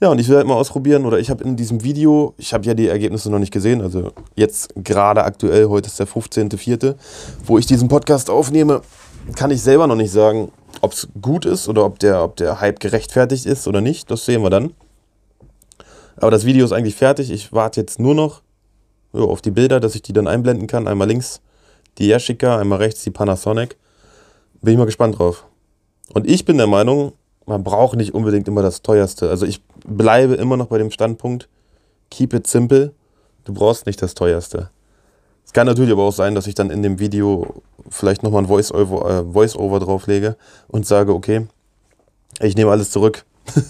Ja, 0.02 0.10
und 0.10 0.20
ich 0.20 0.30
will 0.30 0.38
halt 0.38 0.48
mal 0.48 0.56
ausprobieren, 0.56 1.06
oder 1.06 1.20
ich 1.20 1.30
habe 1.30 1.44
in 1.44 1.56
diesem 1.58 1.84
Video, 1.84 2.34
ich 2.38 2.54
habe 2.54 2.66
ja 2.66 2.74
die 2.74 2.88
Ergebnisse 2.88 3.30
noch 3.30 3.40
nicht 3.40 3.52
gesehen, 3.52 3.82
also 3.82 4.12
jetzt 4.36 4.74
gerade 4.76 5.24
aktuell, 5.26 5.68
heute 5.68 5.88
ist 5.88 6.00
der 6.00 6.08
15.04., 6.08 6.96
wo 7.46 7.58
ich 7.58 7.66
diesen 7.66 7.90
Podcast 7.90 8.30
aufnehme, 8.30 8.82
kann 9.36 9.52
ich 9.52 9.62
selber 9.62 9.88
noch 9.88 9.98
nicht 9.98 10.12
sagen, 10.12 10.52
ob 10.82 10.94
es 10.94 11.08
gut 11.22 11.46
ist 11.46 11.68
oder 11.68 11.86
ob 11.86 12.00
der, 12.00 12.24
ob 12.24 12.36
der 12.36 12.60
Hype 12.62 12.80
gerechtfertigt 12.80 13.46
ist 13.46 13.68
oder 13.68 13.82
nicht. 13.82 14.10
Das 14.12 14.26
sehen 14.26 14.42
wir 14.42 14.50
dann. 14.50 14.74
Aber 16.18 16.32
das 16.32 16.46
Video 16.46 16.66
ist 16.66 16.72
eigentlich 16.72 16.96
fertig. 16.96 17.32
Ich 17.32 17.54
warte 17.54 17.80
jetzt 17.80 18.00
nur 18.00 18.16
noch 18.16 18.42
jo, 19.14 19.30
auf 19.30 19.42
die 19.42 19.52
Bilder, 19.52 19.80
dass 19.80 19.96
ich 19.96 20.02
die 20.02 20.14
dann 20.14 20.28
einblenden 20.28 20.68
kann. 20.68 20.88
Einmal 20.88 21.08
links 21.08 21.42
die 21.98 22.08
Yashica, 22.08 22.58
einmal 22.58 22.80
rechts 22.80 23.04
die 23.04 23.12
Panasonic. 23.12 23.78
Bin 24.62 24.74
ich 24.74 24.78
mal 24.78 24.86
gespannt 24.86 25.18
drauf. 25.18 25.46
Und 26.14 26.30
ich 26.30 26.46
bin 26.46 26.58
der 26.58 26.68
Meinung, 26.68 27.14
man 27.46 27.64
braucht 27.64 27.98
nicht 27.98 28.14
unbedingt 28.14 28.48
immer 28.48 28.62
das 28.62 28.82
teuerste. 28.82 29.30
Also 29.30 29.46
ich 29.46 29.62
bleibe 29.86 30.36
immer 30.36 30.58
noch 30.58 30.68
bei 30.68 30.78
dem 30.78 30.92
Standpunkt, 30.92 31.48
keep 32.10 32.34
it 32.34 32.48
simple. 32.48 32.94
Du 33.46 33.54
brauchst 33.54 33.86
nicht 33.86 34.02
das 34.02 34.14
teuerste. 34.14 34.70
Es 35.46 35.54
kann 35.54 35.66
natürlich 35.66 35.92
aber 35.92 36.04
auch 36.04 36.14
sein, 36.14 36.36
dass 36.36 36.48
ich 36.48 36.56
dann 36.56 36.70
in 36.70 36.84
dem 36.84 37.00
Video 37.00 37.64
vielleicht 37.90 38.24
nochmal 38.24 38.44
ein 38.44 38.48
Voice-Over 38.48 39.10
äh, 39.10 39.34
Voice 39.34 39.54
drauflege 39.54 40.36
und 40.68 40.86
sage, 40.86 41.14
okay, 41.14 41.48
ich 42.40 42.56
nehme 42.56 42.72
alles 42.72 42.92
zurück. 42.92 43.26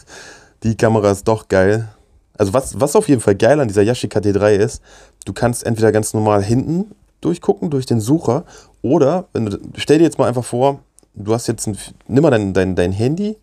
die 0.63 0.75
Kamera 0.75 1.11
ist 1.11 1.27
doch 1.27 1.47
geil. 1.47 1.89
Also 2.37 2.53
was, 2.53 2.79
was 2.79 2.95
auf 2.95 3.09
jeden 3.09 3.21
Fall 3.21 3.35
geil 3.35 3.59
an 3.59 3.67
dieser 3.67 3.81
Yashica 3.81 4.19
T3 4.19 4.55
ist, 4.55 4.81
du 5.25 5.33
kannst 5.33 5.65
entweder 5.65 5.91
ganz 5.91 6.13
normal 6.13 6.43
hinten 6.43 6.91
durchgucken, 7.21 7.69
durch 7.69 7.85
den 7.85 7.99
Sucher, 7.99 8.45
oder 8.81 9.27
wenn 9.33 9.45
du, 9.45 9.59
stell 9.75 9.97
dir 9.97 10.05
jetzt 10.05 10.17
mal 10.17 10.27
einfach 10.27 10.45
vor, 10.45 10.79
du 11.15 11.33
hast 11.33 11.47
jetzt 11.47 11.67
ein, 11.67 11.77
nimm 12.07 12.23
mal 12.23 12.31
dein, 12.31 12.53
dein, 12.53 12.75
dein 12.75 12.91
Handy, 12.91 13.37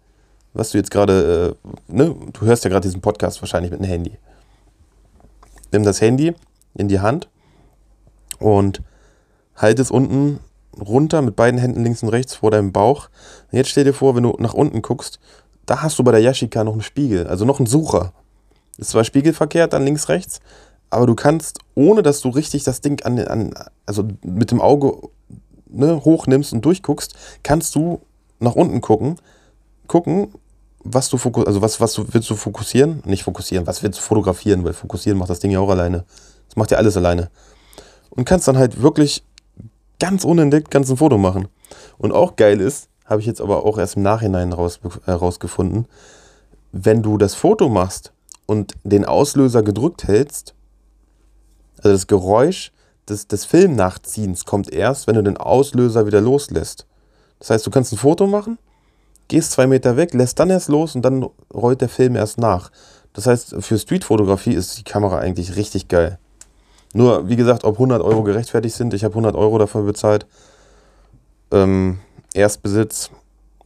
was 0.55 0.70
du 0.70 0.78
jetzt 0.78 0.90
gerade, 0.90 1.56
äh, 1.69 1.94
ne, 1.94 2.14
du 2.32 2.46
hörst 2.46 2.64
ja 2.64 2.70
gerade 2.70 2.88
diesen 2.88 3.02
Podcast 3.02 3.43
wahrscheinlich 3.43 3.70
mit 3.70 3.81
einem 3.81 3.90
Handy. 3.90 4.12
Nimm 5.73 5.82
das 5.82 6.00
Handy 6.00 6.34
in 6.75 6.88
die 6.88 7.00
Hand 7.00 7.28
und 8.38 8.82
halt 9.56 9.78
es 9.78 9.90
unten 9.90 10.40
runter 10.81 11.23
mit 11.23 11.37
beiden 11.37 11.58
Händen 11.58 11.82
links 11.82 12.02
und 12.02 12.08
rechts 12.11 12.34
vor 12.34 12.50
deinem 12.50 12.73
Bauch. 12.73 13.08
Und 13.50 13.58
jetzt 13.58 13.70
stell 13.70 13.84
dir 13.84 13.94
vor, 13.94 14.17
wenn 14.17 14.23
du 14.23 14.34
nach 14.38 14.55
unten 14.55 14.82
guckst, 14.82 15.19
da 15.64 15.82
hast 15.82 15.99
du 15.99 16.05
bei 16.05 16.12
der 16.12 16.20
Yashica 16.20 16.64
noch 16.64 16.73
einen 16.73 16.82
Spiegel, 16.82 17.26
also 17.26 17.44
noch 17.44 17.58
einen 17.58 17.67
Sucher. 17.67 18.12
Ist 18.78 18.90
zwar 18.90 19.05
spiegelverkehrt, 19.05 19.73
dann 19.73 19.84
links, 19.84 20.08
rechts, 20.08 20.40
aber 20.90 21.06
du 21.06 21.14
kannst, 21.14 21.58
ohne 21.75 22.02
dass 22.02 22.20
du 22.20 22.28
richtig 22.28 22.64
das 22.64 22.81
Ding 22.81 23.02
an, 23.02 23.19
an 23.19 23.55
also 23.87 24.05
mit 24.23 24.50
dem 24.50 24.61
Auge 24.61 25.08
ne, 25.69 26.05
hochnimmst 26.05 26.52
und 26.52 26.64
durchguckst, 26.64 27.14
kannst 27.43 27.75
du 27.75 28.00
nach 28.38 28.55
unten 28.55 28.81
gucken, 28.81 29.17
gucken, 29.88 30.32
was 30.84 31.08
du 31.08 31.17
fokus 31.17 31.46
also 31.46 31.62
was, 31.62 31.81
was 31.81 31.94
du 31.94 32.06
willst 32.12 32.31
du 32.31 32.37
fokussieren? 32.37 33.02
Nicht 33.06 33.25
fokussieren, 33.25 33.67
was 33.67 33.82
willst 33.82 33.99
du 33.99 34.02
fotografieren, 34.02 34.62
weil 34.62 34.73
fokussieren 34.73 35.19
macht 35.19 35.31
das 35.31 35.40
Ding 35.40 35.50
ja 35.50 35.58
auch 35.58 35.70
alleine. 35.70 36.05
Das 36.49 36.56
macht 36.56 36.70
ja 36.70 36.78
alles 36.78 36.96
alleine 36.96 37.31
und 38.17 38.25
kannst 38.25 38.49
dann 38.49 38.58
halt 38.58 38.82
wirklich 38.82 39.23
ganz 39.98 40.25
unentdeckt 40.25 40.70
ganz 40.70 40.90
ein 40.90 40.96
Foto 40.96 41.19
machen. 41.19 41.48
Und 41.98 42.12
auch 42.12 42.37
geil 42.37 42.60
ist, 42.60 42.88
habe 43.04 43.20
ich 43.20 43.26
jetzt 43.26 43.40
aber 43.40 43.64
auch 43.64 43.78
erst 43.78 43.96
im 43.96 44.02
Nachhinein 44.02 44.54
herausgefunden, 45.04 45.84
äh, 45.84 45.88
wenn 46.72 47.02
du 47.02 47.16
das 47.16 47.34
Foto 47.34 47.69
machst 47.69 48.12
und 48.46 48.75
den 48.84 49.04
Auslöser 49.04 49.62
gedrückt 49.62 50.06
hältst, 50.06 50.54
also 51.78 51.90
das 51.90 52.06
Geräusch 52.06 52.72
des, 53.08 53.28
des 53.28 53.44
Filmnachziehens 53.44 54.44
kommt 54.44 54.72
erst, 54.72 55.06
wenn 55.06 55.14
du 55.14 55.22
den 55.22 55.37
Auslöser 55.37 56.06
wieder 56.06 56.20
loslässt. 56.20 56.87
Das 57.38 57.50
heißt, 57.50 57.66
du 57.66 57.70
kannst 57.70 57.92
ein 57.92 57.99
Foto 57.99 58.26
machen, 58.26 58.58
gehst 59.28 59.52
zwei 59.52 59.66
Meter 59.66 59.96
weg, 59.96 60.14
lässt 60.14 60.38
dann 60.38 60.50
erst 60.50 60.69
los 60.69 60.94
und 60.94 61.02
dann 61.02 61.26
rollt 61.54 61.81
der 61.81 61.88
Film 61.88 62.16
erst 62.16 62.38
nach. 62.38 62.70
Das 63.12 63.26
heißt, 63.26 63.56
für 63.60 63.78
Streetfotografie 63.78 64.54
ist 64.54 64.78
die 64.78 64.85
Kamera 64.85 65.18
eigentlich 65.18 65.56
richtig 65.56 65.88
geil. 65.88 66.18
Nur, 66.96 67.28
wie 67.28 67.36
gesagt, 67.36 67.64
ob 67.64 67.74
100 67.74 68.00
Euro 68.00 68.22
gerechtfertigt 68.22 68.74
sind, 68.74 68.94
ich 68.94 69.04
habe 69.04 69.12
100 69.12 69.36
Euro 69.36 69.58
dafür 69.58 69.82
bezahlt. 69.82 70.26
Ähm, 71.50 71.98
Erstbesitz 72.32 73.10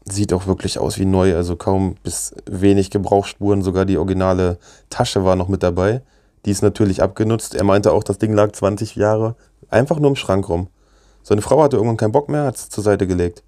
sieht 0.05 0.33
auch 0.33 0.49
wirklich 0.49 0.81
aus 0.81 0.99
wie 0.99 1.05
neu, 1.05 1.37
also 1.37 1.55
kaum 1.55 1.95
bis 2.03 2.35
wenig 2.47 2.91
Gebrauchsspuren, 2.91 3.63
sogar 3.63 3.85
die 3.85 3.99
originale 3.99 4.59
Tasche 4.89 5.25
war 5.25 5.37
noch 5.37 5.47
mit 5.47 5.63
dabei. 5.63 6.03
Die 6.45 6.51
ist 6.51 6.63
natürlich 6.63 7.05
abgenutzt. 7.05 7.55
Er 7.55 7.63
meinte 7.63 7.93
auch, 7.93 8.03
das 8.03 8.19
Ding 8.19 8.33
lag 8.33 8.51
20 8.51 8.97
Jahre 8.97 9.37
einfach 9.69 10.01
nur 10.01 10.11
im 10.11 10.17
Schrank 10.17 10.49
rum. 10.49 10.67
Seine 11.23 11.43
Frau 11.43 11.63
hatte 11.63 11.77
irgendwann 11.77 11.99
keinen 11.99 12.11
Bock 12.11 12.29
mehr, 12.29 12.47
hat 12.47 12.57
es 12.57 12.69
zur 12.69 12.83
Seite 12.83 13.07
gelegt. 13.07 13.45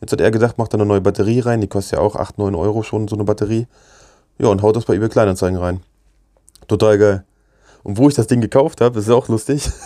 Jetzt 0.00 0.10
hat 0.10 0.20
er 0.20 0.32
gedacht, 0.32 0.58
macht 0.58 0.72
da 0.72 0.76
eine 0.76 0.86
neue 0.86 1.02
Batterie 1.02 1.38
rein, 1.38 1.60
die 1.60 1.68
kostet 1.68 1.98
ja 1.98 2.04
auch 2.04 2.16
8, 2.16 2.36
9 2.36 2.56
Euro 2.56 2.82
schon, 2.82 3.06
so 3.06 3.14
eine 3.14 3.22
Batterie. 3.22 3.68
Ja, 4.38 4.48
und 4.48 4.60
haut 4.60 4.74
das 4.74 4.86
bei 4.86 4.94
eBay 4.94 5.08
Kleinanzeigen 5.08 5.56
rein. 5.56 5.84
Total 6.66 6.98
geil. 6.98 7.24
Und 7.82 7.98
wo 7.98 8.08
ich 8.08 8.14
das 8.14 8.26
Ding 8.26 8.40
gekauft 8.40 8.80
habe, 8.80 8.98
ist 8.98 9.10
auch 9.10 9.28
lustig. 9.28 9.70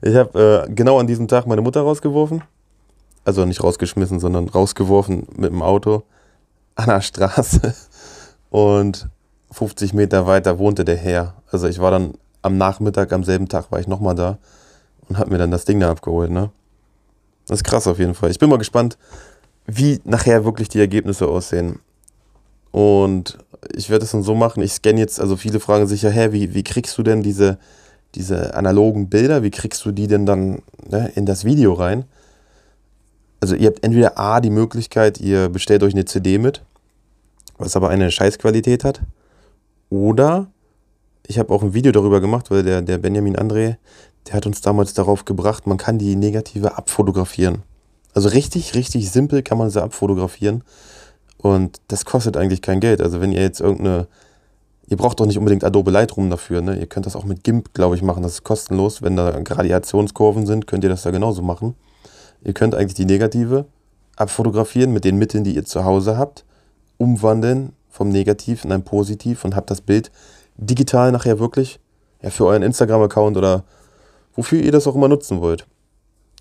Ich 0.00 0.14
habe 0.14 0.66
äh, 0.68 0.72
genau 0.72 1.00
an 1.00 1.08
diesem 1.08 1.26
Tag 1.26 1.48
meine 1.48 1.60
Mutter 1.60 1.80
rausgeworfen. 1.80 2.44
Also 3.24 3.44
nicht 3.44 3.64
rausgeschmissen, 3.64 4.20
sondern 4.20 4.48
rausgeworfen 4.48 5.26
mit 5.34 5.50
dem 5.50 5.60
Auto 5.60 6.04
an 6.76 6.86
der 6.86 7.00
Straße. 7.00 7.74
Und 8.50 9.08
50 9.50 9.94
Meter 9.94 10.26
weiter 10.28 10.60
wohnte 10.60 10.84
der 10.84 10.96
Herr. 10.96 11.34
Also 11.50 11.66
ich 11.66 11.80
war 11.80 11.90
dann 11.90 12.14
am 12.42 12.56
Nachmittag, 12.56 13.12
am 13.12 13.24
selben 13.24 13.48
Tag 13.48 13.72
war 13.72 13.80
ich 13.80 13.88
nochmal 13.88 14.14
da 14.14 14.38
und 15.08 15.18
habe 15.18 15.30
mir 15.30 15.38
dann 15.38 15.50
das 15.50 15.64
Ding 15.64 15.80
da 15.80 15.90
abgeholt. 15.90 16.30
Ne? 16.30 16.50
Das 17.46 17.58
ist 17.58 17.64
krass 17.64 17.86
auf 17.86 17.98
jeden 17.98 18.14
Fall. 18.14 18.30
Ich 18.30 18.38
bin 18.38 18.50
mal 18.50 18.58
gespannt, 18.58 18.98
wie 19.66 20.00
nachher 20.04 20.44
wirklich 20.44 20.68
die 20.68 20.80
Ergebnisse 20.80 21.26
aussehen. 21.26 21.80
Und 22.70 23.38
ich 23.74 23.90
werde 23.90 24.04
es 24.04 24.12
dann 24.12 24.22
so 24.22 24.34
machen, 24.34 24.62
ich 24.62 24.72
scanne 24.72 25.00
jetzt, 25.00 25.20
also 25.20 25.36
viele 25.36 25.60
fragen 25.60 25.86
sich 25.86 26.02
ja, 26.02 26.10
hä, 26.10 26.32
wie, 26.32 26.54
wie 26.54 26.64
kriegst 26.64 26.96
du 26.98 27.02
denn 27.02 27.22
diese, 27.22 27.58
diese 28.14 28.54
analogen 28.54 29.08
Bilder, 29.08 29.42
wie 29.42 29.50
kriegst 29.50 29.84
du 29.84 29.92
die 29.92 30.06
denn 30.06 30.26
dann 30.26 30.62
ne, 30.88 31.10
in 31.14 31.26
das 31.26 31.44
Video 31.44 31.72
rein? 31.72 32.04
Also 33.40 33.54
ihr 33.54 33.68
habt 33.68 33.84
entweder 33.84 34.18
A, 34.18 34.40
die 34.40 34.50
Möglichkeit, 34.50 35.20
ihr 35.20 35.48
bestellt 35.48 35.82
euch 35.82 35.94
eine 35.94 36.04
CD 36.04 36.38
mit, 36.38 36.62
was 37.56 37.76
aber 37.76 37.88
eine 37.88 38.10
Scheißqualität 38.10 38.84
hat, 38.84 39.00
oder 39.90 40.48
ich 41.26 41.38
habe 41.38 41.52
auch 41.52 41.62
ein 41.62 41.74
Video 41.74 41.92
darüber 41.92 42.20
gemacht, 42.20 42.50
weil 42.50 42.62
der, 42.62 42.82
der 42.82 42.98
Benjamin 42.98 43.36
André, 43.36 43.76
der 44.26 44.34
hat 44.34 44.46
uns 44.46 44.60
damals 44.60 44.94
darauf 44.94 45.24
gebracht, 45.24 45.66
man 45.66 45.76
kann 45.76 45.98
die 45.98 46.16
Negative 46.16 46.76
abfotografieren. 46.76 47.62
Also 48.14 48.30
richtig, 48.30 48.74
richtig 48.74 49.10
simpel 49.10 49.42
kann 49.42 49.58
man 49.58 49.70
sie 49.70 49.82
abfotografieren. 49.82 50.64
Und 51.38 51.80
das 51.88 52.04
kostet 52.04 52.36
eigentlich 52.36 52.62
kein 52.62 52.80
Geld. 52.80 53.00
Also 53.00 53.20
wenn 53.20 53.32
ihr 53.32 53.42
jetzt 53.42 53.60
irgendeine 53.60 54.08
Ihr 54.90 54.96
braucht 54.96 55.20
doch 55.20 55.26
nicht 55.26 55.36
unbedingt 55.36 55.64
Adobe 55.64 55.90
Lightroom 55.90 56.30
dafür. 56.30 56.62
Ne? 56.62 56.78
Ihr 56.78 56.86
könnt 56.86 57.04
das 57.04 57.14
auch 57.14 57.24
mit 57.24 57.44
GIMP, 57.44 57.74
glaube 57.74 57.94
ich, 57.94 58.02
machen. 58.02 58.22
Das 58.22 58.32
ist 58.32 58.44
kostenlos. 58.44 59.02
Wenn 59.02 59.16
da 59.16 59.38
Gradiationskurven 59.38 60.46
sind, 60.46 60.66
könnt 60.66 60.82
ihr 60.82 60.88
das 60.88 61.02
da 61.02 61.10
genauso 61.10 61.42
machen. 61.42 61.74
Ihr 62.42 62.54
könnt 62.54 62.74
eigentlich 62.74 62.94
die 62.94 63.04
Negative 63.04 63.66
abfotografieren 64.16 64.92
mit 64.92 65.04
den 65.04 65.18
Mitteln, 65.18 65.44
die 65.44 65.54
ihr 65.54 65.64
zu 65.66 65.84
Hause 65.84 66.16
habt, 66.16 66.44
umwandeln 66.96 67.72
vom 67.90 68.08
Negativ 68.08 68.64
in 68.64 68.72
ein 68.72 68.82
Positiv 68.82 69.44
und 69.44 69.54
habt 69.54 69.70
das 69.70 69.82
Bild 69.82 70.10
digital 70.56 71.12
nachher 71.12 71.38
wirklich 71.38 71.80
ja, 72.22 72.30
für 72.30 72.46
euren 72.46 72.62
Instagram-Account 72.62 73.36
oder 73.36 73.64
wofür 74.34 74.60
ihr 74.60 74.72
das 74.72 74.86
auch 74.86 74.94
immer 74.94 75.08
nutzen 75.08 75.40
wollt. 75.40 75.66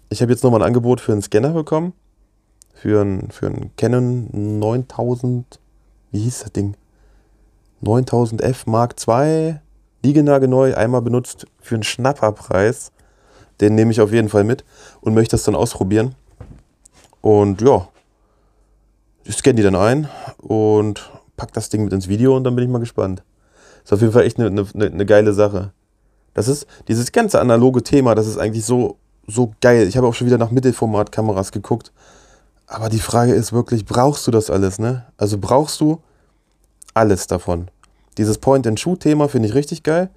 Ich 0.09 0.21
habe 0.21 0.31
jetzt 0.31 0.43
nochmal 0.43 0.61
ein 0.61 0.67
Angebot 0.67 1.01
für 1.01 1.11
einen 1.11 1.21
Scanner 1.21 1.51
bekommen. 1.51 1.93
Für 2.81 3.01
einen, 3.01 3.31
für 3.31 3.47
einen 3.47 3.71
Canon 3.75 4.29
9000, 4.59 5.59
wie 6.11 6.19
hieß 6.19 6.39
das 6.41 6.51
Ding? 6.51 6.75
9000F 7.83 8.69
Mark 8.69 8.95
II, 9.07 9.55
liegenagel 10.03 10.75
einmal 10.75 11.01
benutzt 11.01 11.47
für 11.59 11.75
einen 11.75 11.83
Schnapperpreis. 11.83 12.91
Den 13.59 13.73
nehme 13.73 13.91
ich 13.91 13.99
auf 13.99 14.13
jeden 14.13 14.29
Fall 14.29 14.43
mit 14.43 14.63
und 15.01 15.15
möchte 15.15 15.35
das 15.35 15.43
dann 15.43 15.55
ausprobieren. 15.55 16.13
Und 17.21 17.61
ja, 17.61 17.87
ich 19.23 19.35
scanne 19.35 19.55
die 19.55 19.63
dann 19.63 19.75
ein 19.75 20.07
und 20.37 21.11
pack 21.35 21.53
das 21.53 21.69
Ding 21.69 21.83
mit 21.83 21.93
ins 21.93 22.07
Video 22.07 22.37
und 22.37 22.43
dann 22.43 22.55
bin 22.55 22.65
ich 22.65 22.69
mal 22.69 22.79
gespannt. 22.79 23.23
Ist 23.83 23.91
auf 23.91 24.01
jeden 24.01 24.13
Fall 24.13 24.23
echt 24.23 24.39
eine, 24.39 24.49
eine, 24.49 24.85
eine 24.85 25.05
geile 25.05 25.33
Sache. 25.33 25.71
Das 26.35 26.47
ist, 26.47 26.67
dieses 26.87 27.11
ganze 27.11 27.41
analoge 27.41 27.81
Thema, 27.81 28.13
das 28.13 28.27
ist 28.27 28.37
eigentlich 28.37 28.63
so, 28.63 28.97
so 29.25 29.53
geil. 29.61 29.87
Ich 29.87 29.97
habe 29.97 30.05
auch 30.05 30.13
schon 30.13 30.27
wieder 30.27 30.37
nach 30.37 30.51
Mittelformatkameras 30.51 31.51
geguckt. 31.51 31.91
Aber 32.67 32.89
die 32.89 32.99
Frage 32.99 33.33
ist 33.33 33.53
wirklich, 33.53 33.85
brauchst 33.85 34.27
du 34.27 34.31
das 34.31 34.49
alles, 34.49 34.77
ne? 34.77 35.05
Also 35.17 35.37
brauchst 35.37 35.79
du 35.79 36.01
alles 36.93 37.27
davon. 37.27 37.69
Dieses 38.17 38.37
Point-and-Shoot-Thema 38.37 39.29
finde 39.29 39.47
ich 39.47 39.55
richtig 39.55 39.83
geil, 39.83 40.09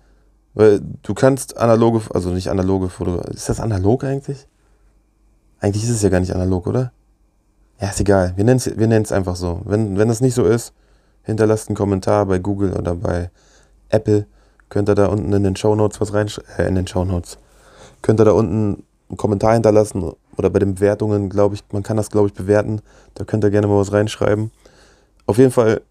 weil 0.54 0.80
du 1.02 1.14
kannst 1.14 1.56
analoge, 1.56 2.02
also 2.12 2.30
nicht 2.30 2.48
analoge 2.48 2.88
Foto, 2.88 3.20
ist 3.20 3.48
das 3.48 3.60
analog 3.60 4.02
eigentlich? 4.02 4.48
Eigentlich 5.60 5.84
ist 5.84 5.90
es 5.90 6.02
ja 6.02 6.08
gar 6.08 6.20
nicht 6.20 6.34
analog, 6.34 6.66
oder? 6.66 6.92
Ja, 7.80 7.88
ist 7.88 8.00
egal. 8.00 8.32
Wir 8.36 8.44
nennen 8.44 8.56
es 8.56 8.66
wir 8.66 9.16
einfach 9.16 9.36
so. 9.36 9.60
Wenn, 9.64 9.96
wenn 9.96 10.08
das 10.08 10.20
nicht 10.20 10.34
so 10.34 10.44
ist, 10.44 10.72
hinterlasst 11.22 11.68
einen 11.68 11.76
Kommentar 11.76 12.26
bei 12.26 12.38
Google 12.38 12.72
oder 12.72 12.94
bei 12.94 13.30
Apple. 13.90 14.26
Könnt 14.68 14.88
ihr 14.88 14.94
da 14.94 15.06
unten 15.06 15.32
in 15.32 15.44
den 15.44 15.56
Show 15.56 15.74
Notes 15.74 16.00
was 16.00 16.12
reinschreiben, 16.12 16.50
äh, 16.58 16.68
in 16.68 16.74
den 16.74 16.86
Show 16.86 17.04
Notes. 17.04 17.38
Könnt 18.02 18.20
ihr 18.20 18.24
da 18.24 18.32
unten 18.32 18.84
einen 19.08 19.16
Kommentar 19.16 19.54
hinterlassen 19.54 20.12
oder 20.36 20.50
bei 20.50 20.58
den 20.58 20.76
Bewertungen, 20.76 21.28
glaube 21.28 21.54
ich, 21.54 21.64
man 21.72 21.82
kann 21.82 21.96
das, 21.96 22.10
glaube 22.10 22.28
ich, 22.28 22.34
bewerten. 22.34 22.80
Da 23.14 23.24
könnt 23.24 23.44
ihr 23.44 23.50
gerne 23.50 23.66
mal 23.66 23.78
was 23.78 23.92
reinschreiben. 23.92 24.50
Auf 25.26 25.38
jeden 25.38 25.50
Fall 25.50 25.82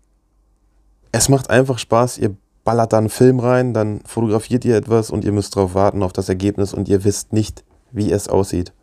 es 1.11 1.29
macht 1.29 1.49
einfach 1.49 1.79
Spaß. 1.79 2.17
Ihr 2.19 2.35
ballert 2.63 2.93
da 2.93 2.97
einen 2.97 3.09
Film 3.09 3.39
rein, 3.39 3.73
dann 3.73 4.01
fotografiert 4.05 4.65
ihr 4.65 4.75
etwas 4.75 5.09
und 5.09 5.23
ihr 5.23 5.31
müsst 5.31 5.55
darauf 5.55 5.73
warten, 5.73 6.03
auf 6.03 6.13
das 6.13 6.29
Ergebnis 6.29 6.73
und 6.73 6.87
ihr 6.87 7.03
wisst 7.03 7.33
nicht, 7.33 7.63
wie 7.91 8.11
es 8.11 8.27
aussieht. 8.27 8.73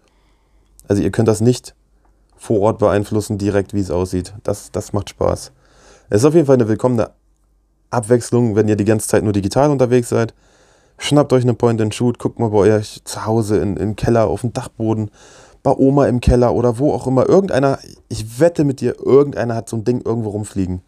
Also 0.88 1.02
ihr 1.02 1.10
könnt 1.10 1.28
das 1.28 1.40
nicht 1.40 1.74
vor 2.36 2.60
Ort 2.60 2.78
beeinflussen, 2.78 3.38
direkt 3.38 3.74
wie 3.74 3.80
es 3.80 3.90
aussieht. 3.90 4.34
Das, 4.42 4.70
das 4.72 4.92
macht 4.92 5.10
Spaß. 5.10 5.52
Es 6.10 6.18
ist 6.18 6.24
auf 6.24 6.34
jeden 6.34 6.46
Fall 6.46 6.56
eine 6.56 6.68
willkommene 6.68 7.10
Abwechslung, 7.90 8.56
wenn 8.56 8.68
ihr 8.68 8.76
die 8.76 8.84
ganze 8.84 9.08
Zeit 9.08 9.22
nur 9.22 9.32
digital 9.32 9.70
unterwegs 9.70 10.08
seid. 10.08 10.34
Schnappt 10.98 11.32
euch 11.32 11.44
eine 11.44 11.54
Point-and-Shoot, 11.54 12.18
guckt 12.18 12.38
mal 12.38 12.50
bei 12.50 12.76
euch 12.78 13.02
zu 13.04 13.26
Hause 13.26 13.58
in, 13.58 13.76
im 13.76 13.96
Keller, 13.96 14.26
auf 14.26 14.40
dem 14.40 14.52
Dachboden, 14.52 15.10
bei 15.66 15.76
Oma 15.76 16.06
im 16.06 16.20
Keller 16.20 16.54
oder 16.54 16.78
wo 16.78 16.92
auch 16.92 17.08
immer. 17.08 17.28
Irgendeiner, 17.28 17.80
ich 18.08 18.38
wette 18.38 18.62
mit 18.62 18.80
dir, 18.80 18.94
irgendeiner 19.04 19.56
hat 19.56 19.68
so 19.68 19.76
ein 19.76 19.82
Ding 19.82 20.00
irgendwo 20.00 20.28
rumfliegen. 20.28 20.80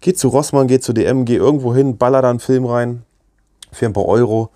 Geh 0.00 0.14
zu 0.14 0.28
Rossmann, 0.28 0.68
geh 0.68 0.80
zu 0.80 0.94
DM, 0.94 1.26
geh 1.26 1.36
irgendwo 1.36 1.74
hin, 1.74 1.98
baller 1.98 2.22
da 2.22 2.30
einen 2.30 2.40
Film 2.40 2.64
rein 2.64 3.02
für 3.72 3.84
ein 3.84 3.92
paar 3.92 4.06
Euro, 4.06 4.48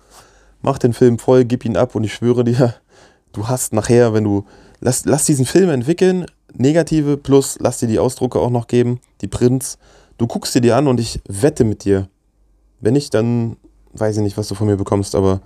mach 0.63 0.79
den 0.79 0.93
Film 0.93 1.19
voll, 1.19 1.45
gib 1.45 1.63
ihn 1.63 1.77
ab 1.77 1.93
und 1.93 2.03
ich 2.03 2.11
schwöre 2.11 2.43
dir, 2.43 2.73
du 3.33 3.49
hast 3.49 3.71
nachher, 3.71 4.15
wenn 4.15 4.23
du, 4.23 4.45
lass, 4.79 5.05
lass 5.05 5.25
diesen 5.25 5.45
Film 5.45 5.69
entwickeln, 5.69 6.25
negative 6.55 7.17
plus, 7.17 7.59
lass 7.59 7.77
dir 7.77 7.87
die 7.87 7.99
Ausdrucke 7.99 8.39
auch 8.39 8.49
noch 8.49 8.65
geben, 8.65 8.99
die 9.21 9.27
Prints. 9.27 9.77
Du 10.17 10.25
guckst 10.25 10.55
dir 10.55 10.61
die 10.61 10.71
an 10.71 10.87
und 10.87 10.99
ich 10.99 11.21
wette 11.27 11.65
mit 11.65 11.83
dir. 11.83 12.07
Wenn 12.79 12.93
nicht, 12.93 13.13
dann 13.13 13.57
weiß 13.93 14.17
ich 14.17 14.23
nicht, 14.23 14.37
was 14.37 14.47
du 14.47 14.55
von 14.55 14.65
mir 14.65 14.77
bekommst, 14.77 15.13
aber 15.13 15.41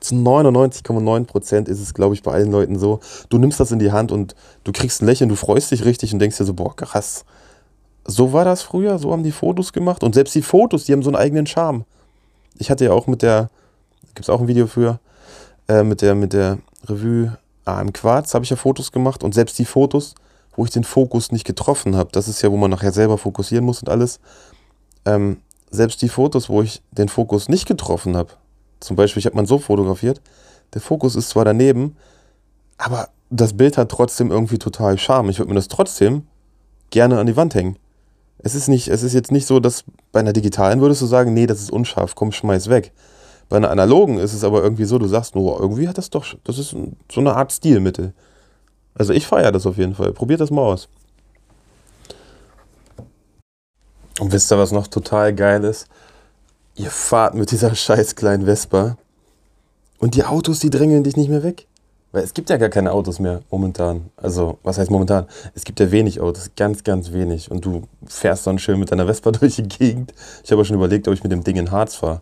zu 0.00 0.14
99,9% 0.14 1.68
ist 1.68 1.80
es, 1.80 1.94
glaube 1.94 2.14
ich, 2.14 2.22
bei 2.22 2.32
allen 2.32 2.50
Leuten 2.50 2.78
so. 2.78 3.00
Du 3.28 3.38
nimmst 3.38 3.60
das 3.60 3.72
in 3.72 3.78
die 3.78 3.92
Hand 3.92 4.12
und 4.12 4.34
du 4.64 4.72
kriegst 4.72 5.02
ein 5.02 5.06
Lächeln, 5.06 5.28
du 5.28 5.36
freust 5.36 5.70
dich 5.70 5.84
richtig 5.84 6.12
und 6.12 6.18
denkst 6.18 6.38
dir 6.38 6.44
so, 6.44 6.54
boah, 6.54 6.74
krass, 6.74 7.24
so 8.06 8.32
war 8.32 8.44
das 8.44 8.62
früher, 8.62 8.98
so 8.98 9.12
haben 9.12 9.22
die 9.22 9.32
Fotos 9.32 9.72
gemacht. 9.72 10.02
Und 10.02 10.14
selbst 10.14 10.34
die 10.34 10.42
Fotos, 10.42 10.84
die 10.84 10.92
haben 10.92 11.02
so 11.02 11.10
einen 11.10 11.16
eigenen 11.16 11.46
Charme. 11.46 11.84
Ich 12.58 12.70
hatte 12.70 12.84
ja 12.84 12.92
auch 12.92 13.06
mit 13.06 13.22
der, 13.22 13.50
gibt 14.14 14.26
es 14.26 14.30
auch 14.30 14.40
ein 14.40 14.48
Video 14.48 14.66
für, 14.66 15.00
äh, 15.68 15.82
mit, 15.82 16.02
der, 16.02 16.14
mit 16.14 16.32
der 16.32 16.58
Revue 16.86 17.36
AM 17.64 17.92
Quarz 17.92 18.34
habe 18.34 18.44
ich 18.44 18.50
ja 18.50 18.56
Fotos 18.56 18.92
gemacht. 18.92 19.24
Und 19.24 19.34
selbst 19.34 19.58
die 19.58 19.64
Fotos, 19.64 20.14
wo 20.56 20.64
ich 20.64 20.70
den 20.70 20.84
Fokus 20.84 21.32
nicht 21.32 21.44
getroffen 21.44 21.96
habe, 21.96 22.10
das 22.12 22.28
ist 22.28 22.42
ja, 22.42 22.50
wo 22.50 22.56
man 22.56 22.70
nachher 22.70 22.92
selber 22.92 23.18
fokussieren 23.18 23.64
muss 23.64 23.80
und 23.80 23.88
alles. 23.88 24.20
Ähm, 25.06 25.38
selbst 25.70 26.02
die 26.02 26.08
Fotos, 26.08 26.48
wo 26.48 26.62
ich 26.62 26.82
den 26.92 27.08
Fokus 27.08 27.48
nicht 27.48 27.66
getroffen 27.66 28.16
habe, 28.16 28.30
zum 28.80 28.96
Beispiel, 28.96 29.20
ich 29.20 29.26
habe 29.26 29.36
man 29.36 29.46
so 29.46 29.58
fotografiert, 29.58 30.20
der 30.74 30.80
Fokus 30.80 31.16
ist 31.16 31.30
zwar 31.30 31.44
daneben, 31.44 31.96
aber 32.78 33.08
das 33.30 33.56
Bild 33.56 33.78
hat 33.78 33.90
trotzdem 33.90 34.30
irgendwie 34.30 34.58
total 34.58 34.98
Charme. 34.98 35.30
Ich 35.30 35.38
würde 35.38 35.50
mir 35.50 35.56
das 35.56 35.68
trotzdem 35.68 36.26
gerne 36.90 37.18
an 37.18 37.26
die 37.26 37.36
Wand 37.36 37.54
hängen. 37.54 37.76
Es 38.38 38.54
ist, 38.54 38.68
nicht, 38.68 38.88
es 38.88 39.02
ist 39.02 39.14
jetzt 39.14 39.32
nicht 39.32 39.46
so, 39.46 39.58
dass 39.58 39.84
bei 40.12 40.20
einer 40.20 40.32
digitalen 40.32 40.80
würdest 40.80 41.00
du 41.00 41.06
sagen, 41.06 41.32
nee, 41.32 41.46
das 41.46 41.60
ist 41.60 41.70
unscharf, 41.70 42.14
komm, 42.14 42.30
schmeiß 42.30 42.68
weg. 42.68 42.92
Bei 43.48 43.56
einer 43.56 43.70
analogen 43.70 44.18
ist 44.18 44.34
es 44.34 44.44
aber 44.44 44.62
irgendwie 44.62 44.84
so, 44.84 44.98
du 44.98 45.06
sagst, 45.06 45.34
nur, 45.34 45.58
irgendwie 45.60 45.88
hat 45.88 45.98
das 45.98 46.10
doch, 46.10 46.26
das 46.44 46.58
ist 46.58 46.70
so 46.70 47.20
eine 47.20 47.34
Art 47.34 47.52
Stilmittel. 47.52 48.12
Also 48.94 49.12
ich 49.12 49.26
feiere 49.26 49.52
das 49.52 49.66
auf 49.66 49.76
jeden 49.76 49.94
Fall. 49.94 50.12
Probiert 50.12 50.40
das 50.40 50.50
mal 50.50 50.62
aus. 50.62 50.88
Und 54.20 54.32
wisst 54.32 54.52
ihr, 54.52 54.58
was 54.58 54.72
noch 54.72 54.86
total 54.86 55.34
geil 55.34 55.64
ist? 55.64 55.88
Ihr 56.76 56.90
fahrt 56.90 57.34
mit 57.34 57.50
dieser 57.50 57.74
scheiß 57.74 58.16
kleinen 58.16 58.46
Vespa 58.46 58.96
und 59.98 60.14
die 60.14 60.24
Autos, 60.24 60.60
die 60.60 60.70
drängeln 60.70 61.04
dich 61.04 61.16
nicht 61.16 61.28
mehr 61.28 61.42
weg. 61.42 61.66
Weil 62.12 62.22
es 62.22 62.32
gibt 62.32 62.48
ja 62.48 62.58
gar 62.58 62.68
keine 62.68 62.92
Autos 62.92 63.18
mehr 63.18 63.42
momentan. 63.50 64.10
Also, 64.16 64.58
was 64.62 64.78
heißt 64.78 64.90
momentan? 64.90 65.26
Es 65.54 65.64
gibt 65.64 65.80
ja 65.80 65.90
wenig 65.90 66.20
Autos, 66.20 66.50
ganz, 66.56 66.84
ganz 66.84 67.10
wenig. 67.10 67.50
Und 67.50 67.64
du 67.64 67.82
fährst 68.06 68.46
dann 68.46 68.60
schön 68.60 68.78
mit 68.78 68.92
deiner 68.92 69.06
Vespa 69.06 69.30
durch 69.32 69.56
die 69.56 69.64
Gegend. 69.64 70.14
Ich 70.44 70.52
habe 70.52 70.64
schon 70.64 70.76
überlegt, 70.76 71.08
ob 71.08 71.14
ich 71.14 71.24
mit 71.24 71.32
dem 71.32 71.42
Ding 71.42 71.56
in 71.56 71.72
Harz 71.72 71.96
fahre. 71.96 72.20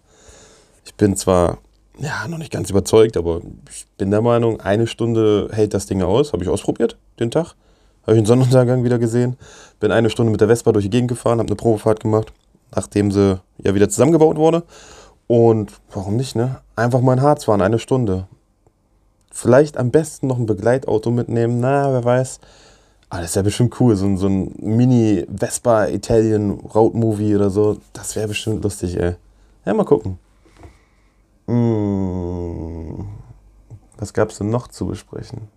Ich 0.87 0.95
bin 0.95 1.15
zwar 1.15 1.59
ja, 1.99 2.27
noch 2.27 2.39
nicht 2.39 2.51
ganz 2.51 2.71
überzeugt, 2.71 3.19
aber 3.19 3.43
ich 3.71 3.87
bin 3.99 4.11
der 4.11 4.23
Meinung, 4.23 4.61
eine 4.61 4.87
Stunde 4.87 5.51
hält 5.53 5.75
das 5.75 5.87
Ding 5.87 6.03
aus. 6.03 6.33
Habe 6.33 6.43
ich 6.43 6.49
ausprobiert, 6.49 6.97
den 7.21 7.31
Tag. 7.31 7.55
Habe 8.03 8.13
ich 8.13 8.23
den 8.23 8.27
Sonnenuntergang 8.27 8.85
wieder 8.85 8.99
gesehen. 8.99 9.37
Bin 9.79 9.93
eine 9.93 10.11
Stunde 10.11 10.33
mit 10.33 10.41
der 10.41 10.49
Vespa 10.49 10.73
durch 10.73 10.85
die 10.85 10.91
Gegend 10.91 11.09
gefahren, 11.09 11.39
habe 11.39 11.49
eine 11.49 11.57
Probefahrt 11.57 12.01
gemacht, 12.01 12.33
nachdem 12.75 13.11
sie 13.11 13.41
ja 13.59 13.75
wieder 13.75 13.88
zusammengebaut 13.88 14.37
wurde. 14.37 14.64
Und 15.26 15.73
warum 15.93 16.17
nicht, 16.17 16.37
ne? 16.37 16.61
Einfach 16.76 17.00
mal 17.00 17.14
in 17.14 17.23
Harz 17.23 17.45
fahren, 17.45 17.62
eine 17.62 17.79
Stunde. 17.79 18.26
Vielleicht 19.31 19.79
am 19.79 19.91
besten 19.91 20.26
noch 20.26 20.38
ein 20.38 20.47
Begleitauto 20.47 21.11
mitnehmen. 21.11 21.61
Na, 21.61 21.93
wer 21.93 22.05
weiß. 22.05 22.41
Aber 23.09 23.19
ah, 23.19 23.23
das 23.23 23.35
wäre 23.35 23.45
bestimmt 23.45 23.79
cool. 23.81 23.95
So, 23.97 24.17
so 24.17 24.26
ein 24.26 24.55
Mini-Vespa 24.59 25.88
Italian 25.88 26.50
Road 26.75 26.95
Movie 26.95 27.35
oder 27.35 27.50
so. 27.50 27.79
Das 27.93 28.17
wäre 28.17 28.29
bestimmt 28.29 28.64
lustig, 28.64 28.99
ey. 28.99 29.17
Ja, 29.64 29.75
mal 29.75 29.85
gucken. 29.85 30.19
Hm. 31.47 33.07
Was 33.99 34.12
gab 34.12 34.31
es 34.31 34.38
denn 34.38 34.50
noch 34.50 34.69
zu 34.69 34.87
besprechen? 34.87 35.49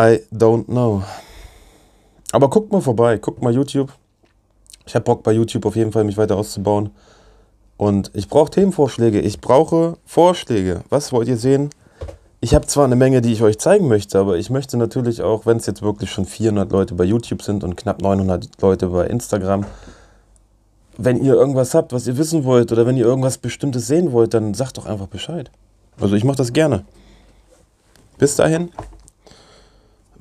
I 0.00 0.20
don't 0.32 0.66
know. 0.66 1.02
Aber 2.32 2.48
guckt 2.48 2.72
mal 2.72 2.80
vorbei, 2.80 3.18
guckt 3.18 3.42
mal 3.42 3.52
YouTube. 3.52 3.92
Ich 4.90 4.96
habe 4.96 5.04
Bock 5.04 5.22
bei 5.22 5.30
YouTube 5.30 5.66
auf 5.66 5.76
jeden 5.76 5.92
Fall 5.92 6.02
mich 6.02 6.16
weiter 6.16 6.36
auszubauen. 6.36 6.90
Und 7.76 8.10
ich 8.12 8.28
brauche 8.28 8.50
Themenvorschläge. 8.50 9.20
Ich 9.20 9.40
brauche 9.40 9.98
Vorschläge. 10.04 10.82
Was 10.88 11.12
wollt 11.12 11.28
ihr 11.28 11.36
sehen? 11.36 11.70
Ich 12.40 12.56
habe 12.56 12.66
zwar 12.66 12.86
eine 12.86 12.96
Menge, 12.96 13.20
die 13.20 13.32
ich 13.32 13.40
euch 13.44 13.60
zeigen 13.60 13.86
möchte, 13.86 14.18
aber 14.18 14.36
ich 14.36 14.50
möchte 14.50 14.76
natürlich 14.76 15.22
auch, 15.22 15.46
wenn 15.46 15.58
es 15.58 15.66
jetzt 15.66 15.80
wirklich 15.80 16.10
schon 16.10 16.26
400 16.26 16.72
Leute 16.72 16.96
bei 16.96 17.04
YouTube 17.04 17.40
sind 17.42 17.62
und 17.62 17.76
knapp 17.76 18.02
900 18.02 18.60
Leute 18.60 18.88
bei 18.88 19.06
Instagram, 19.06 19.64
wenn 20.98 21.22
ihr 21.22 21.34
irgendwas 21.34 21.72
habt, 21.72 21.92
was 21.92 22.08
ihr 22.08 22.18
wissen 22.18 22.42
wollt 22.42 22.72
oder 22.72 22.84
wenn 22.84 22.96
ihr 22.96 23.04
irgendwas 23.04 23.38
Bestimmtes 23.38 23.86
sehen 23.86 24.10
wollt, 24.10 24.34
dann 24.34 24.54
sagt 24.54 24.76
doch 24.76 24.86
einfach 24.86 25.06
Bescheid. 25.06 25.52
Also 26.00 26.16
ich 26.16 26.24
mache 26.24 26.38
das 26.38 26.52
gerne. 26.52 26.84
Bis 28.18 28.34
dahin, 28.34 28.72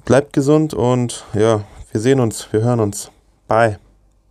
bleibt 0.06 0.32
gesund 0.32 0.76
und 0.76 1.26
ja, 1.34 1.64
wir 1.92 2.00
sehen 2.00 2.20
uns, 2.20 2.54
wir 2.54 2.62
hören 2.62 2.82
uns. 2.82 3.10
Bye. 3.48 3.80